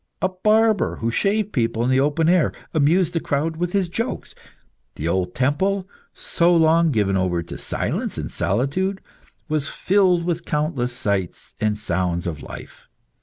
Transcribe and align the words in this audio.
A 0.19 0.29
barber, 0.29 0.95
who 0.95 1.11
shaved 1.11 1.51
people 1.53 1.83
in 1.83 1.91
the 1.91 1.99
open 1.99 2.27
air, 2.27 2.51
amused 2.73 3.13
the 3.13 3.19
crowd 3.19 3.57
with 3.57 3.73
his 3.73 3.87
jokes. 3.87 4.33
The 4.95 5.07
old 5.07 5.35
temple, 5.35 5.87
so 6.11 6.55
long 6.55 6.89
given 6.89 7.15
over 7.15 7.43
to 7.43 7.57
silence 7.59 8.17
and 8.17 8.31
solitude 8.31 8.99
was 9.47 9.69
filled 9.69 10.23
with 10.23 10.43
countless 10.43 10.91
sights 10.93 11.53
and 11.61 11.77
sounds 11.77 12.25
of 12.25 12.41
life. 12.41 12.87